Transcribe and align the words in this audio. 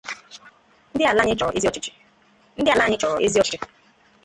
Ndị 0.93 1.03
ala 1.09 1.21
anyị 1.23 1.35
chọrọ 3.07 3.19
ezi 3.25 3.39
ọchịchị 3.41 3.57